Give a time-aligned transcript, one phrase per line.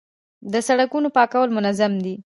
[0.53, 2.15] د سړکونو پاکول منظم دي؟